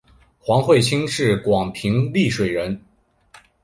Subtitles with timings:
[0.39, 2.83] 黄晦卿是广平丽水人。